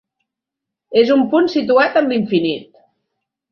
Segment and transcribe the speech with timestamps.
[1.01, 2.83] És un punt situat en l'infinit.